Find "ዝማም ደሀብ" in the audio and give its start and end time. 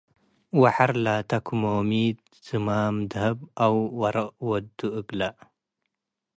2.45-3.39